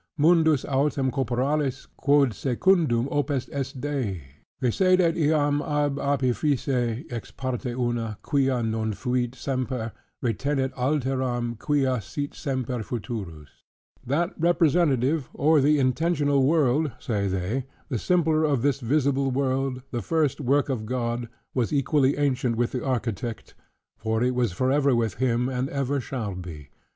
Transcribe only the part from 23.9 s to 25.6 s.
for it was forever with him,